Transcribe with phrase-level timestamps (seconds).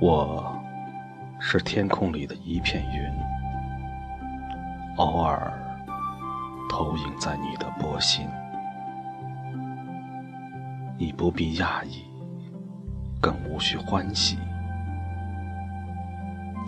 [0.00, 0.56] 我
[1.40, 3.12] 是天空里的一片云，
[4.96, 5.52] 偶尔
[6.70, 8.28] 投影在你的波心。
[10.96, 12.04] 你不必讶异，
[13.20, 14.38] 更无需欢喜，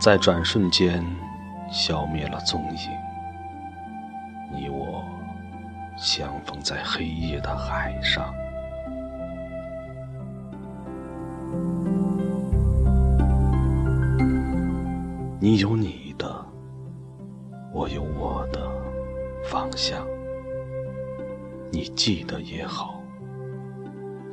[0.00, 1.04] 在转瞬间
[1.70, 2.90] 消灭了踪影。
[4.52, 5.04] 你我
[5.96, 8.34] 相逢在黑夜的海上。
[15.42, 16.44] 你有你的，
[17.72, 18.70] 我有我的
[19.42, 20.06] 方向。
[21.72, 23.00] 你记得也好。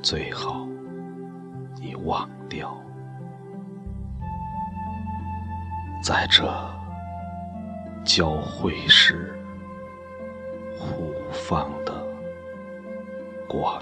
[0.04, 0.68] 最好
[1.82, 2.78] 你忘掉，
[6.04, 6.44] 在这
[8.04, 9.34] 交汇时
[10.78, 12.06] 互放的
[13.48, 13.82] 光。